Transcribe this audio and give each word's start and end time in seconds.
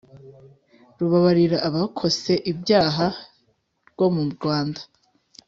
rubabarira 0.97 1.57
abakose 1.67 2.31
ibyaha 2.51 3.05
rwo 3.91 4.07
murwanda 4.15 4.81